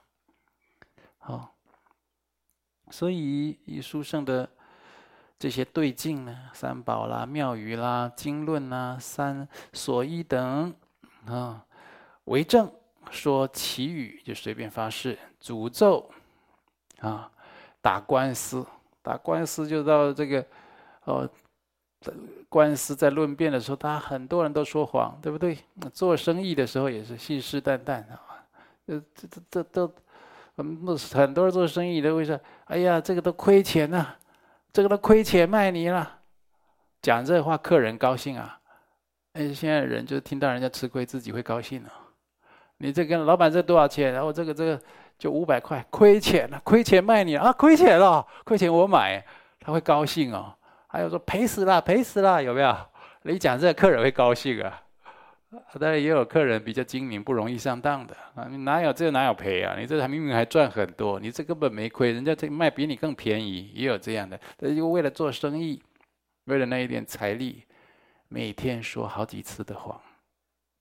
[1.16, 1.54] 好，
[2.92, 4.48] 所以以书圣的
[5.38, 10.72] 这些对境呢，三宝啦、妙语啦、经论啦、三所依等
[11.26, 11.64] 啊，
[12.26, 12.70] 为证
[13.10, 16.08] 说綺语就随便发誓，诅咒
[17.00, 17.28] 啊，
[17.80, 18.64] 打官司，
[19.02, 20.46] 打官司就到这个
[21.04, 21.28] 哦。
[22.48, 25.56] 官司在论辩的时候，他很多人都说谎，对不对？
[25.92, 28.44] 做生意的时候也是信誓旦旦啊，
[28.84, 29.94] 这这这都，
[30.56, 34.06] 嗯，很多人做生意都会说：“哎呀，这个都亏钱呐，
[34.72, 36.20] 这个都亏钱卖你了。”
[37.00, 38.60] 讲这话，客人高兴啊。
[39.32, 41.90] 哎，现在人就听到人家吃亏，自己会高兴啊。
[42.76, 44.12] 你这个老板这多少钱？
[44.12, 44.80] 然后这个这个
[45.18, 49.24] 就五百块，亏钱了，亏钱卖你啊，亏钱了，亏钱我买，
[49.58, 50.54] 他会高兴哦。
[50.86, 52.76] 还有说赔死了，赔死了，有没有？
[53.22, 54.81] 你讲这个客人会高兴啊？
[55.78, 58.46] 当然也有客人比较精明，不容易上当的啊。
[58.50, 59.76] 你哪有这哪有赔啊？
[59.78, 64.40] 你这还明明还赚很多，你这根本没亏，人家这卖比你更便宜，也有这样的。
[64.56, 65.82] 但是就为了做生意，
[66.44, 67.64] 为了那一点财力，
[68.28, 70.00] 每天说好几次的谎，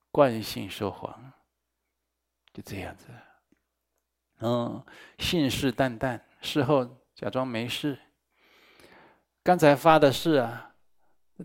[0.09, 1.33] 惯性说谎，
[2.53, 3.07] 就这样子。
[4.39, 4.81] 嗯，
[5.19, 7.99] 信誓旦旦，事后假装没事。
[9.43, 10.71] 刚才发的誓啊，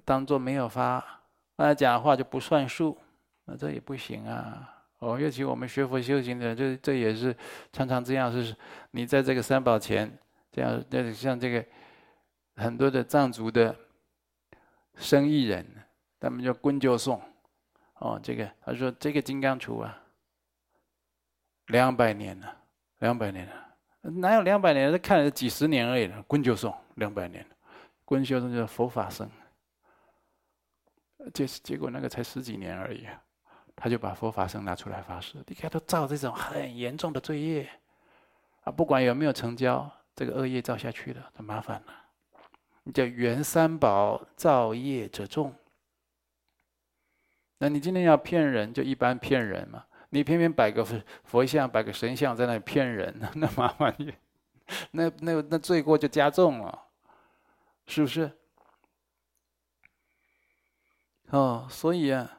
[0.05, 1.05] 当做没有发，
[1.57, 2.97] 刚才讲的话就不算数，
[3.47, 4.73] 那这也不行啊。
[4.99, 7.35] 哦，尤其我们学佛修行的，这这也是
[7.73, 8.55] 常常这样，是
[8.91, 10.11] 你在这个三宝前，
[10.53, 11.65] 这样，这像这个
[12.57, 13.75] 很多的藏族的
[14.95, 15.67] 生意人，
[16.19, 17.21] 他们叫观就送，
[17.99, 20.03] 哦，这个他说这个金刚杵啊，
[21.67, 22.57] 两百年了，
[23.01, 24.91] 两百年了，哪有两百年？
[24.91, 27.47] 这看了几十年而已了，观就送两百年。
[28.07, 29.29] 观修生叫佛法僧，
[31.35, 33.05] 结结果那个才十几年而已，
[33.77, 37.69] 他就把佛法僧拿出来发誓，你看都造这种很严重的罪业，
[38.65, 41.93] 啊，不管有没有成交，这个恶业造下去了，就麻烦了。
[42.85, 45.55] 你叫缘三宝造业者众，
[47.59, 49.85] 那你今天要骗人，就一般骗人嘛。
[50.11, 50.85] 你偏偏摆个
[51.25, 54.15] 佛像，摆个神像在那里骗人， 那麻烦你，
[54.93, 56.83] 那那那罪过就加重了。
[57.89, 58.31] 是不是？
[61.31, 62.36] 哦，所以啊，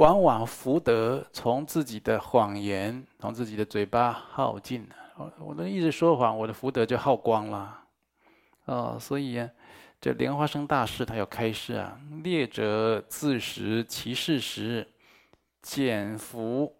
[0.00, 5.30] 往往福德从自己的谎言，从自己的嘴巴耗尽了。
[5.38, 7.84] 我都一直说谎，我的福德就耗光了。
[8.64, 9.46] 哦，所以啊，
[10.00, 14.88] 这莲花生大师他要开示啊：劣者自食其事时，
[15.60, 16.74] 减福，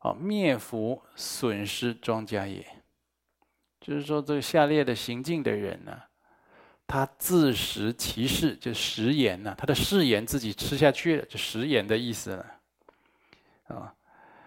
[0.00, 2.66] 哦，灭福，损失庄稼也。
[3.80, 5.98] 就是说，这个下列的行径的人呢、
[6.86, 12.46] 他自食其事，就食言呐，他的誓言自己吃下去了，就食言的意思了。
[13.68, 13.92] 啊，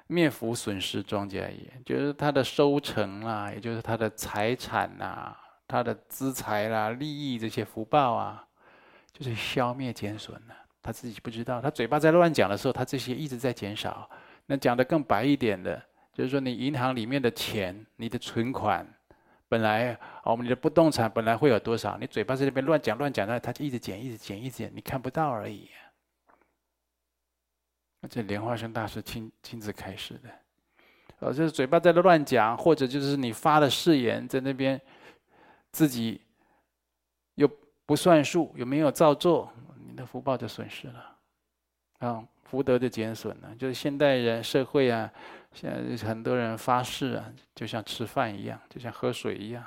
[0.06, 5.36] 灭福损失庄稼也，就是他的收成啊，也就是他的财产呐、
[5.67, 8.45] 他的资财啦、利益这些福报啊，
[9.12, 10.56] 就是消灭减损了。
[10.82, 14.10] 他自己不知道，他嘴巴在乱讲的时候，他这些一直在减少。
[14.45, 18.88] 那讲的更白一点的，就是说，你银行里面的钱，你的存款。
[19.50, 21.98] 本来我们的不动产本来会有多少？
[21.98, 25.70] 你嘴巴在那边乱讲乱讲，那他就一直减，一直减，一直减，你看不到而已。
[28.10, 30.30] 这莲花生大师亲亲自开示的，
[31.20, 34.80] 哦，就是嘴巴在那乱讲，或者就是你发的誓言在那边
[35.72, 36.22] 自己
[37.36, 37.50] 又
[37.86, 39.52] 不算数，有没有照做，
[39.88, 41.18] 你的福报就损失了，
[42.00, 43.56] 啊，福德就减损了。
[43.56, 45.12] 就是现代人社会啊。
[45.60, 49.65] 现在很多人发誓啊，就像吃饭一样，就像喝水一样，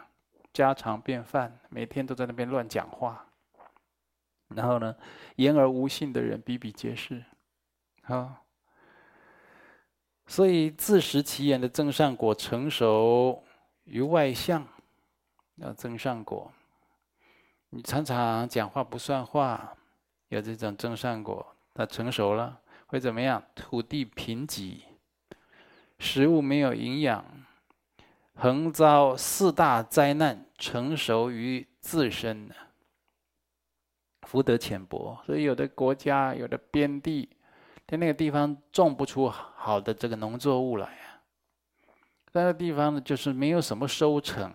[0.53, 3.27] 家常便饭，每天都在那边乱讲话。
[4.55, 4.95] 然后呢，
[5.35, 7.25] 言而无信的人比比皆是，
[8.03, 8.41] 啊，
[10.29, 13.43] 所以自食其言的增上果成熟
[13.83, 14.65] 于外相，
[15.57, 16.53] 要增上果。
[17.71, 19.77] 你常常讲话不算话，
[20.29, 23.43] 有这种增上果，它成熟了会怎么样？
[23.57, 24.83] 土地贫瘠。
[26.01, 27.23] 食物没有营养，
[28.35, 32.55] 横遭四大灾难，成熟于自身呢。
[34.23, 37.29] 福德浅薄，所以有的国家、有的边地，
[37.87, 41.21] 在那个地方种不出好的这个农作物来呀。
[42.33, 44.51] 那个地方呢，就是没有什么收成，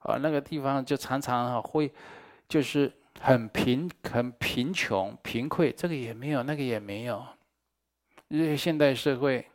[0.00, 1.90] 啊，那个地方就常常会，
[2.46, 7.24] 就是很贫、很贫穷、贫困，这个也没有，那个也没有。
[8.28, 9.46] 因为现代社会，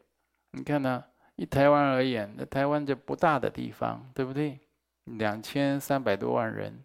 [0.57, 1.03] 你看呢，
[1.35, 4.59] 以台湾而言，那台湾就不大的地方，对不对？
[5.03, 6.83] 两千三百多万人，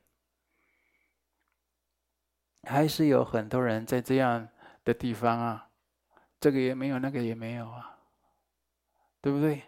[2.64, 4.46] 还是有很多人在这样
[4.84, 5.70] 的地方啊，
[6.38, 7.98] 这个也没有，那个也没有啊，
[9.22, 9.62] 对不对？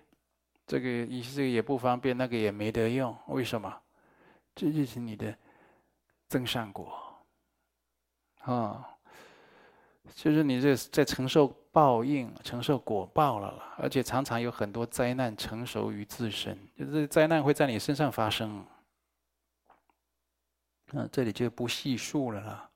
[0.66, 3.80] 这个你这个也不方便，那个也没得用，为什么？
[4.54, 5.36] 这就是你的
[6.28, 7.24] 增上果
[8.42, 8.93] 啊，
[10.12, 18.64] 就是你这在承受报应、承受果报了了，而且常常有很多灾难成熟于自身，就是灾难会在你身上发生。
[20.90, 22.70] 那，这里就不细数了啦。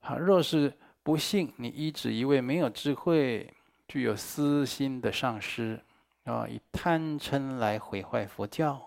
[0.00, 0.72] 好，若是
[1.02, 3.52] 不幸你依止一位没有智慧、
[3.88, 5.80] 具有私心的上师。
[6.24, 8.80] 啊，以贪嗔来毁坏佛教，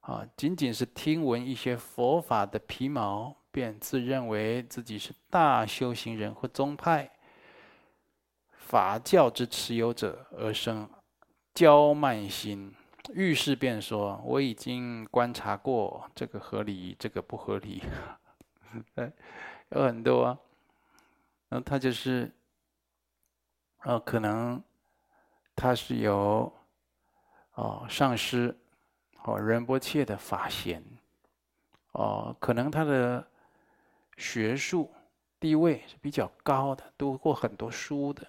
[0.00, 7.08] 啊，仅仅是听闻一些佛法的皮毛，便自认为自己是大修行人或宗派
[8.50, 10.90] 法教之持有者，而生
[11.54, 12.74] 骄慢心，
[13.12, 17.80] 遇事便说：“我已经观察过，这个合理，这个不合理。
[19.70, 20.38] ”有很多啊，
[21.50, 22.34] 那他就是，
[23.84, 24.60] 呃，可能。
[25.56, 26.52] 他是由
[27.52, 28.52] 哦上师
[29.22, 30.82] 哦仁波切的法贤
[31.92, 33.24] 哦，可能他的
[34.16, 34.92] 学术
[35.40, 38.26] 地位是比较高的，读过很多书的，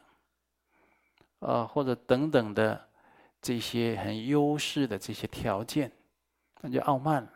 [1.40, 2.90] 呃或者等等的
[3.42, 5.92] 这些很优势的这些条件，
[6.62, 7.32] 那就傲慢了。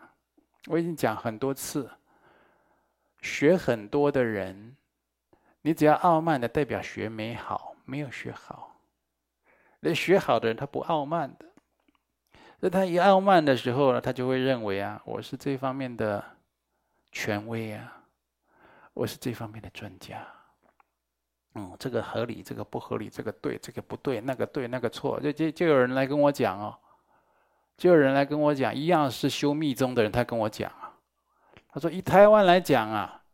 [0.66, 1.90] 我已经讲很多次，
[3.22, 4.76] 学很多的人，
[5.62, 8.78] 你只要傲慢的，代表学没好，没有学好。
[9.80, 11.46] 那学好的人，他不傲慢的。
[12.58, 16.22] 那他一傲慢的时候呢，他就会认为啊，我是这方面的
[17.10, 17.99] 权威啊，
[19.00, 20.26] 我是这方面的专家。
[21.54, 25.18] 嗯，这个合理，这个不合理，这个对，这个不对，那个对，那个错。
[25.18, 26.76] 就就就有人来跟我讲哦，
[27.78, 30.92] 就有人来跟我讲，一样是修密宗的人，他跟我讲啊，
[31.70, 33.24] 他说以台湾来讲啊，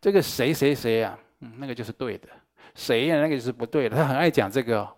[0.00, 2.28] 这个谁谁谁啊，嗯，那个就是对的，
[2.74, 3.96] 谁呀，那个就是不对的。
[3.96, 4.96] 他很爱讲这个哦。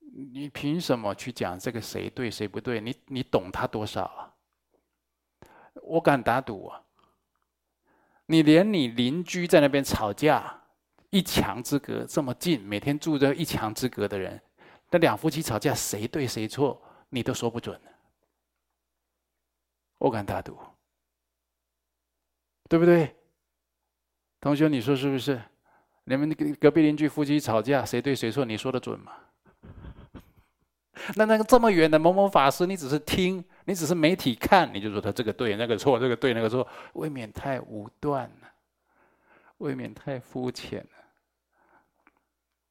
[0.00, 2.82] 你凭什么去讲这个谁对谁不对？
[2.82, 4.34] 你你懂他多少啊？
[5.80, 6.82] 我敢打赌啊！
[8.30, 10.62] 你连你邻居在那边吵架，
[11.08, 14.38] 一墙之隔这么近，每天住着一墙之隔的人，
[14.90, 17.80] 那两夫妻吵架谁对谁错，你都说不准。
[19.96, 20.58] 我敢打赌，
[22.68, 23.16] 对不对？
[24.40, 25.40] 同学，你说是不是？
[26.04, 29.12] 你们隔壁邻居夫妻吵架，谁对谁错，你说得准吗？
[31.16, 38.50] 那那个这么远的某某法师，你只是听，你只是媒体看，你就说他这个对，那个错，这个对，那个错，未免太武断了，
[39.58, 41.04] 未免太肤浅了，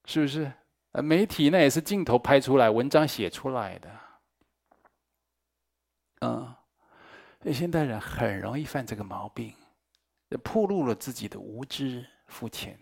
[0.06, 0.52] 是不是？
[0.94, 3.92] 呃，媒体那也是镜头拍出来，文章写出来的，
[6.22, 6.56] 嗯，
[7.54, 9.54] 现代人很容易犯这个毛病，
[10.44, 12.76] 暴露了自己的无知、肤浅，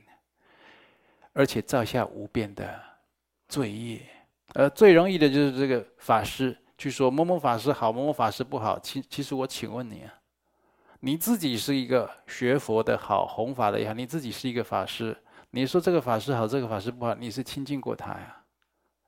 [1.33, 2.81] 而且造下无边的
[3.49, 4.01] 罪业。
[4.53, 8.77] 呃，最容易的就是这个法师去说某某法师好，某某法师不好。
[8.79, 10.13] 其其实我请问你啊，
[10.99, 15.15] 你自己是一个学佛的好，弘法的也好，你自己是一个法师，
[15.51, 18.37] 你说这个法师好，这个法师不好，你是亲近过他呀？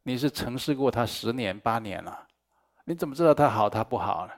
[0.03, 2.17] 你是承事过他十年八年了，
[2.85, 4.33] 你怎么知道他好他不好呢？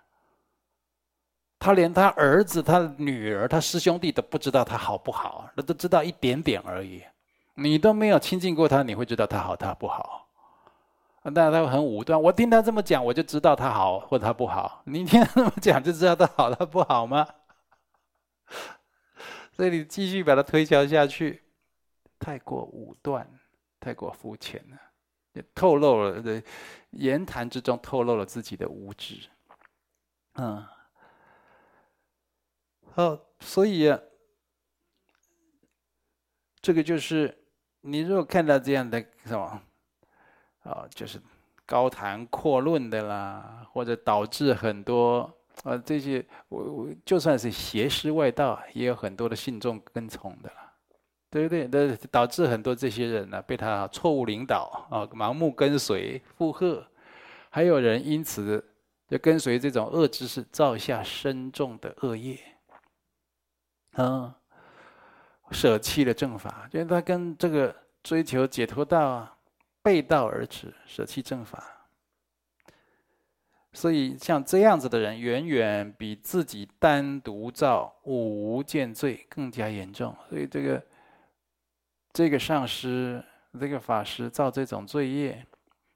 [1.60, 7.04] 他连他儿子、他女儿、他师兄弟都不知道他好不好，那都知道一点点而已。
[7.54, 10.29] 你都没有亲近过他，你会知道他好他不好？
[11.24, 14.82] 当然他很武断，我听他这么讲，我就知道他好或者他不好。
[14.86, 17.28] 你听他这么讲，就知道他好他不好吗？
[19.52, 21.44] 所以你继续把它推敲下去，
[22.18, 23.30] 太过武断，
[23.80, 24.78] 太过肤浅了，
[25.34, 26.42] 也透露了的
[26.92, 29.20] 言谈之中透露了自己的无知。
[30.36, 30.66] 嗯，
[32.94, 33.94] 好，所以，
[36.62, 37.46] 这个就是
[37.82, 39.62] 你如果看到这样的什么。
[40.64, 41.20] 啊，就是
[41.66, 45.32] 高谈阔论的啦，或者导致很多
[45.64, 50.74] 啊这些，我我就算是邪师外道，也有很多的信众跟从的啦，
[51.30, 51.68] 对不对？
[51.72, 56.86] 那导致很多这些人呢，被他错误领导啊，盲目跟随附和，
[57.50, 58.64] 还有人因此
[59.08, 62.38] 就跟随这种恶知识，造下深重的恶业，
[63.94, 64.36] 啊，
[65.52, 69.36] 舍弃了正法，就是他跟这个追求解脱道啊。
[69.90, 71.64] 背道而驰，舍弃正法。
[73.74, 80.16] 所以像这样子的人，远远比自己单独造五无间罪更加严重。
[80.30, 80.86] 所以这个
[82.14, 83.24] 这个上师、
[83.60, 85.44] 这个法师造这种罪业，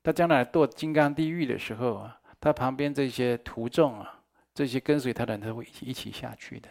[0.01, 4.23] 他将来堕金刚地狱的时候啊，他旁边这些徒众啊，
[4.55, 6.67] 这些跟随他的人都会一起下去的。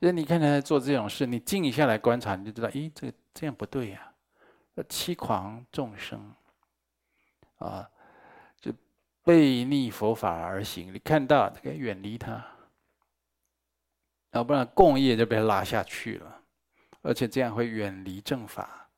[0.00, 4.12] 所以你看他做这种事，你静下来观察，你就知道，咦，这这样不对呀，
[4.84, 6.34] 欺狂众生
[7.58, 7.90] 啊。
[8.60, 8.72] 就
[9.22, 12.44] 背逆佛法而行，你看到，可以远离他，
[14.30, 16.42] 要不然共业就被拉下去了，
[17.02, 18.88] 而且这样会远离正法，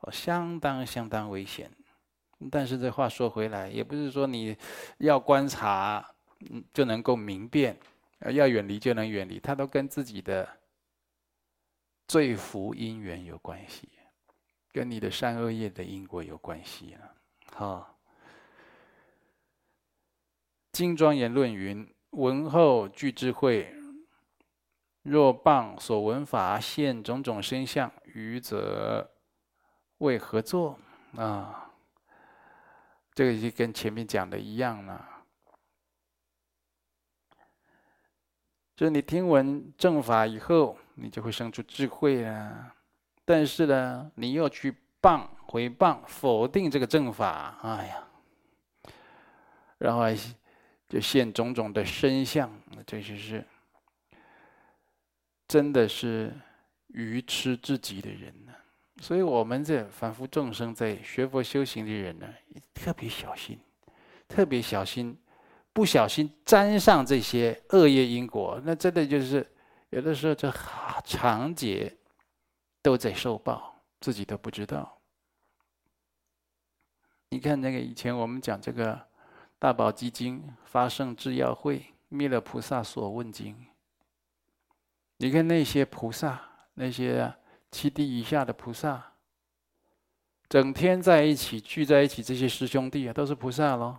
[0.00, 1.70] 哦，相当相当危险。
[2.50, 4.56] 但是这话说回来，也不是说你
[4.98, 6.06] 要观察，
[6.50, 7.78] 嗯，就能够明辨，
[8.20, 10.46] 要远离就能远离，它都跟自己的
[12.06, 13.88] 罪福因缘有关系，
[14.76, 17.14] 跟你的善恶业的因果有关系了，
[17.54, 17.98] 好。
[20.70, 23.74] 经庄严论云：闻后具智慧，
[25.00, 29.10] 若谤所闻法现种种身相，余则
[29.96, 30.78] 为何作？
[31.16, 31.72] 啊，
[33.14, 35.24] 这个就跟前面讲的一样了。
[38.74, 42.75] 就是你听闻正法以后，你就会生出智慧啊。
[43.26, 48.08] 但是呢，你又去谤、毁谤、否定这个正法，哎呀，
[49.76, 50.04] 然后。
[50.88, 52.48] 就现种种的身相，
[52.86, 53.44] 这就是
[55.48, 56.32] 真的是
[56.86, 58.52] 愚痴至极的人呢。
[59.00, 62.28] 所以，我们这凡夫众生在学佛修行的人呢，
[62.72, 63.58] 特别小心，
[64.28, 65.18] 特别小心，
[65.72, 69.44] 不小心沾上这些恶业因果，那真的就是
[69.90, 70.48] 有的时候这
[71.04, 71.92] 长劫
[72.86, 74.96] 都在受报，自己都不知道。
[77.30, 79.04] 你看那个以前我们讲这个。
[79.58, 83.56] 大宝积经发圣制药会弥勒菩萨所问经，
[85.16, 86.38] 你看那些菩萨，
[86.74, 87.34] 那些
[87.70, 89.14] 七地以下的菩萨，
[90.46, 93.98] 整天在一起聚在一起，这些师兄弟啊，都是菩萨喽，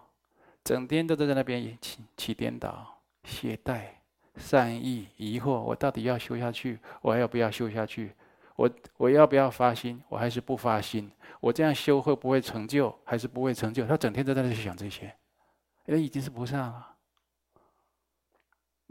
[0.64, 3.88] 整天都在在那边起起颠倒、懈怠、
[4.36, 8.14] 散逸、疑惑，我到底要修下去，我还要不要修下去？
[8.58, 10.04] 我我要不要发心？
[10.10, 11.10] 我还是不发心？
[11.40, 12.94] 我这样修会不会成就？
[13.06, 13.88] 还是不会成就？
[13.88, 15.16] 他整天都在那里想这些。
[15.86, 16.96] 那，已经是菩萨了。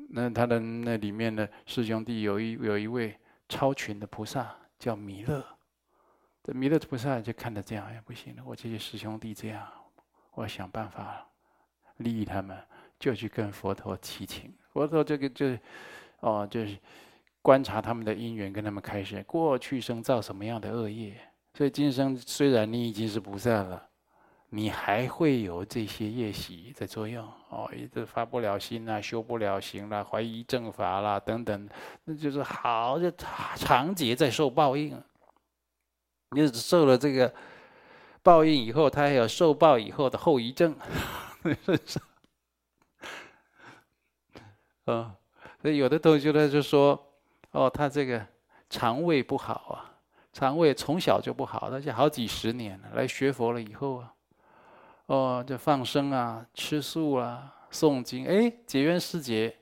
[0.09, 5.45] 那他的那里面的师兄弟有一有一位超群的菩萨叫弥勒，
[6.45, 9.67] 这弥勒菩萨就看着这样，哎，不行了，我这些师兄弟这样，
[10.33, 11.27] 我要想办法
[11.97, 12.57] 利益他们，
[13.01, 14.55] 就去跟佛陀祈请。
[14.73, 15.59] 佛陀这个就
[16.21, 16.79] 哦，就是
[17.47, 21.15] 观察他们的因缘，跟他们开示过去生造什么样的恶业，
[21.55, 23.89] 所以今生虽然你已经是菩萨了。
[24.49, 31.69] 你还会有这些业习在作用哦，一直发不了心啦，修不了行啦，怀疑正法啦等等，
[32.03, 33.09] 那就是好就
[33.55, 35.01] 长劫在受报应。
[36.31, 37.33] 你受了这个
[38.25, 40.75] 报应以后，他还有受报以后的后遗症，
[44.87, 45.15] 啊，
[45.63, 47.06] 所以有的同学呢就说，
[47.57, 48.25] 哦，他这个
[48.69, 49.97] 肠胃不好啊，
[50.31, 54.13] 肠胃从小就不好，而且好几十年了，来学佛了以后啊。
[55.07, 59.57] 哦，就放生啊，吃素啊，诵经，哎，结缘世劫，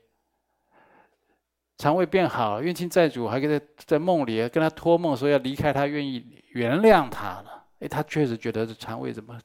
[1.77, 7.63] 肠胃变好，冤亲债主还给他在梦里跟他托梦说要离开他，愿意原谅他了。
[7.79, 9.39] 哎，他确实觉得这肠胃怎么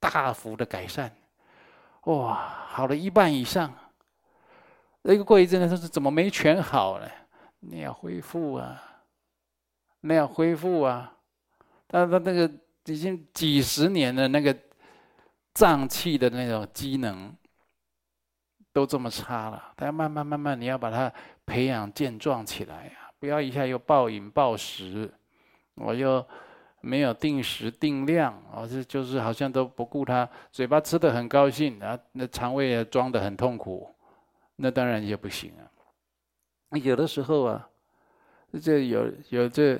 [0.00, 1.14] 大幅的改善，
[2.06, 2.34] 哇，
[2.66, 3.72] 好了一半以上。
[5.02, 7.06] 那个过一阵子，他说怎么没全好呢？
[7.68, 8.82] 你要恢复啊，
[10.00, 11.16] 那要恢复啊。
[11.88, 12.50] 他他那个
[12.84, 14.56] 已经几十年的那个。
[15.56, 17.32] 脏器的那种机能
[18.72, 21.08] 都这么差了，但要慢慢慢慢，你要把它
[21.46, 22.92] 培养健壮起来呀！
[23.20, 25.08] 不要一下又暴饮暴食，
[25.76, 26.26] 我又
[26.80, 33.94] 没有定时定量，我这就是好像都不顾它，嘴巴吃的很高兴，啊，那肠胃也装得很痛苦，
[34.56, 35.62] 那当然也不行啊。
[36.82, 37.68] 有的时候啊，
[38.62, 39.74] 这有有这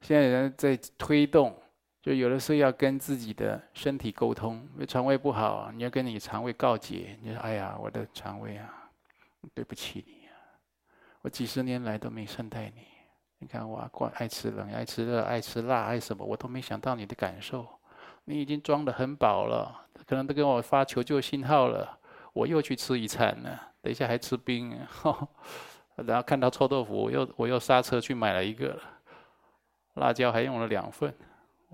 [0.00, 1.56] 现在人在推动。
[2.02, 7.16] 就有的时候要跟自己的身体沟通，因为肠胃不好，你要跟你肠胃告解。
[7.22, 8.90] 你说：“哎呀，我的肠胃啊，
[9.54, 10.34] 对不起你啊，
[11.20, 12.82] 我几十年来都没善待你。
[13.38, 17.64] 你看我爱爱吃冷，爱吃热，爱吃辣，爱什么，我都没想到你的感受。
[18.24, 22.00] 你已经装得很饱了，可能都跟我发求救信号了。
[22.32, 24.76] 我又去吃一餐呢，等一下还吃冰，
[25.96, 28.80] 然后看到臭豆腐，我又我又刹车去买了一个，
[29.94, 31.14] 辣椒还用了两份。”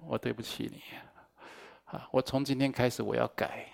[0.06, 0.80] 我对不起你，
[1.86, 3.66] 啊，我从今天开始我要改，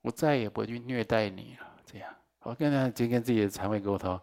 [0.00, 1.66] 我再也不去虐待你了。
[1.84, 2.08] 这样，
[2.42, 4.18] 我跟他就跟自己的肠胃沟通，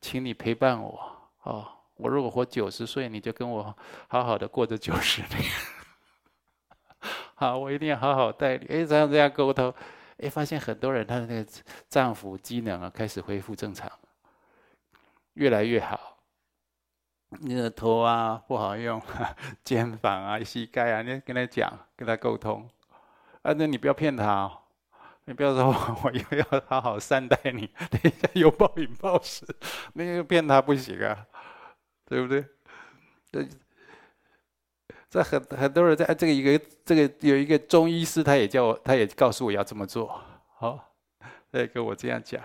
[0.00, 1.00] 请你陪伴我
[1.44, 1.68] 哦。
[1.94, 3.72] 我如果活九十岁，你就跟我
[4.08, 5.50] 好好的过着九十年。
[7.36, 8.66] 好，我一定要好好带你。
[8.66, 9.72] 哎，这样这样沟通，
[10.18, 11.50] 哎，发现很多人他的那个
[11.86, 13.88] 脏腑机能啊开始恢复正常，
[15.36, 16.18] 越来越好。
[17.40, 19.00] 你的头啊不好用，
[19.64, 22.68] 肩膀啊、膝盖啊，你跟他讲，跟他沟通。
[23.42, 24.58] 啊，那你不要骗他哦。
[25.24, 25.66] 你不要说，
[26.04, 27.66] 我以后要好好善待你。
[27.90, 29.44] 等一下有暴饮暴食，
[29.94, 31.26] 那个骗他不行啊，
[32.06, 32.44] 对不对？
[33.32, 33.44] 这
[35.10, 40.20] 这很很多人在这个一个这个有一个中医师，他也叫我，他也告诉我要这么做。
[40.58, 40.94] 好，
[41.50, 42.40] 他也跟我这样讲。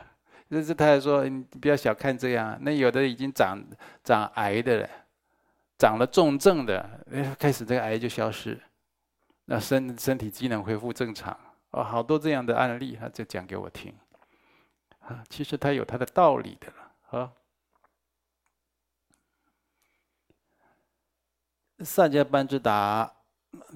[0.52, 3.58] 就是他还说，你不要小看这样，那有的已经长
[4.04, 4.90] 长癌的了，
[5.78, 7.06] 长了重症的，
[7.40, 8.60] 开始这个癌就消失，
[9.46, 11.40] 那身身体机能恢复正常。
[11.70, 13.96] 哦，好多这样的案例，他就讲给我听。
[15.00, 17.20] 啊，其实他有他的道理的了。
[17.20, 17.32] 啊，
[21.80, 23.10] 萨迦班智达，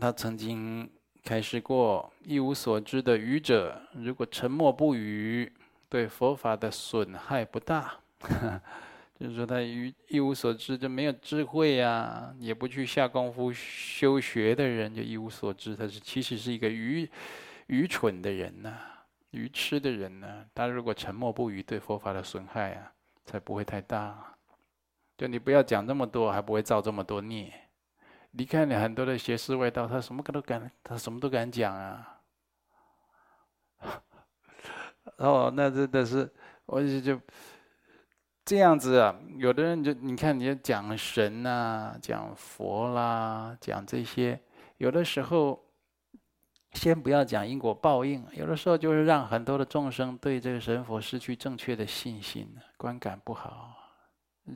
[0.02, 0.92] 他曾经
[1.24, 5.54] 开示过：一无所知的愚者，如果沉默不语，
[5.96, 7.96] 对佛法的损害不大。
[9.18, 15.74] 就是说，他一一无所知，就没有智慧啊，也不去下功夫修学的人，就一无所知。
[15.74, 17.10] 他是其实是一个愚。
[17.68, 18.78] 愚蠢的人呐、
[19.32, 22.92] 愚痴的人呢、他如果沉默不语，对佛法的损害啊，
[23.24, 24.36] 才不会太大。
[25.18, 27.54] 就你不要讲这么多，还不会造这么多孽。
[28.32, 32.20] 你看，你很多的邪师外道，他什么都敢，他什么都敢讲啊。
[35.18, 36.30] 哦，那真的是，
[36.66, 37.22] 我就就
[38.44, 39.16] 这样子啊。
[39.38, 44.42] 有的人就你看，你讲神呐、讲佛啦，讲这些，
[44.78, 45.64] 有的时候。
[46.74, 53.74] 先不要讲因果报应，有的时候就是让很多的众生对这个神佛失去正确的信心，观感不好，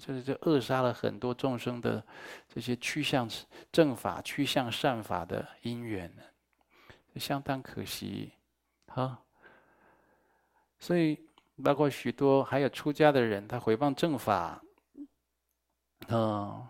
[0.01, 2.05] 就是就扼杀了很多众生的
[2.53, 3.25] 这些趋向
[3.71, 6.13] 正法、趋向善法的因缘，
[7.15, 8.33] 相当可惜，
[8.87, 9.21] 哈。
[10.79, 11.19] 所以
[11.63, 14.61] 包括许多还有出家的人，他毁谤正法，
[16.07, 16.67] 嗯，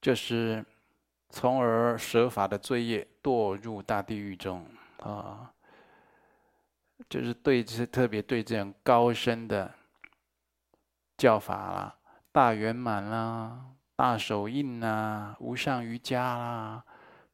[0.00, 0.64] 就是。
[1.32, 4.66] 从而舍法的罪业堕入大地狱中
[4.98, 5.54] 啊，
[7.08, 9.72] 就是对这特别对这种高深的
[11.16, 11.96] 教法啦、
[12.32, 13.64] 大圆满啦、
[13.94, 16.84] 大手印啦、无上瑜伽啦，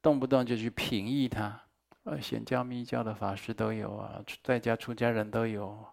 [0.02, 1.62] 动不动就去评议它。
[2.06, 5.84] 呃，显教密教的法师都有啊，在家出家人都有。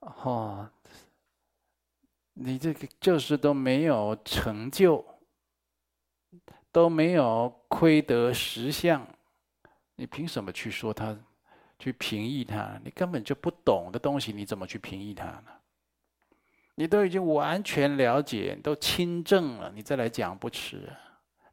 [0.00, 0.68] 哦，
[2.32, 5.04] 你这个就是都没有成就。
[6.72, 9.06] 都没有窥得实相，
[9.96, 11.14] 你凭什么去说他，
[11.78, 12.80] 去评议他？
[12.82, 15.48] 你根本就不懂的东西，你怎么去评议他呢？
[16.76, 20.90] 你都已经完全了解，都亲证了，你再来讲不迟。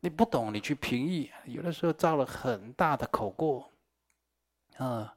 [0.01, 3.69] 你不懂，你去评议，有的时候造了很大的口过，
[4.77, 5.13] 啊，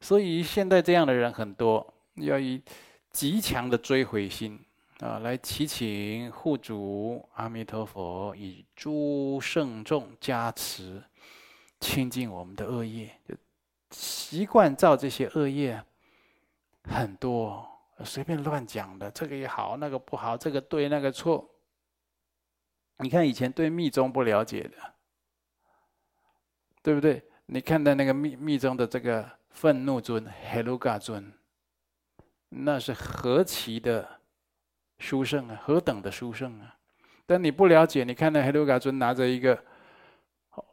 [0.00, 2.62] 所以现在这样的人很多，要以
[3.10, 4.58] 极强的追悔心。
[5.00, 11.00] 啊，来祈请护主阿弥陀佛以诸圣众加持，
[11.78, 13.08] 清净我们的恶业。
[13.92, 15.80] 习惯造这些恶业，
[16.82, 17.64] 很多
[18.04, 21.48] 随便乱讲的，这个也好，那个不好，这个对，那个错。
[22.98, 24.76] 你看以前对密宗不了解的，
[26.82, 27.22] 对不对？
[27.46, 31.32] 你看到那个密密宗的这个愤怒尊、黑鲁嘎尊，
[32.48, 34.18] 那是何其的！
[34.98, 36.76] 殊胜啊，何等的殊胜啊！
[37.24, 39.56] 但你不了解，你看那黑鲁嘎尊拿着一个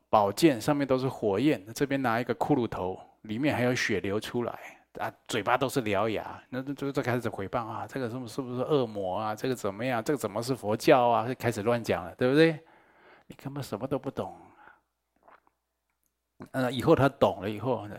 [0.09, 9.35] 宝剑，上面都是火焰，这边拿一个骷髅头，里面还有血流出来啊，嘴巴都是獠牙，那这这开始诽谤啊，这个是是不是恶魔啊？
[9.35, 10.03] 这个怎么样？
[10.03, 11.27] 这个怎么是佛教啊？
[11.27, 12.59] 就开始乱讲了，对不对？
[13.27, 14.35] 你根本什么都不懂。
[16.51, 17.95] 嗯，以后他懂了以后呢，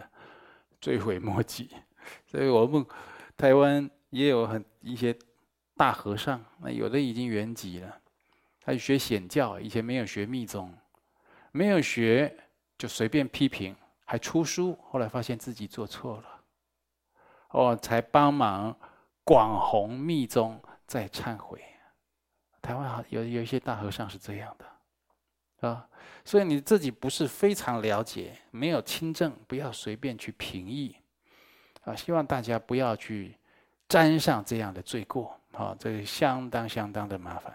[0.81, 1.71] 追悔莫及。
[2.27, 2.85] 所以我们
[3.37, 5.17] 台湾也有很一些。
[5.79, 8.01] 大和尚，那有的已经圆寂了，
[8.63, 10.73] 他学显教，以前没有学密宗，
[11.53, 12.35] 没有学
[12.79, 13.77] 就随便批评，
[14.07, 16.36] 还出书，后来发现自己做错了，
[17.51, 18.77] 哦，才帮忙
[19.25, 21.63] 广弘密宗，再忏悔。
[22.63, 25.89] 台湾好有有一些大和尚是这样的，啊，
[26.25, 30.97] 所以你自己不是非常了解，没有亲证，不要随便去评议，
[31.85, 33.37] 啊，希望大家不要去
[33.89, 35.39] 沾上这样的罪过。
[35.53, 37.55] 好，这相当相当的麻烦。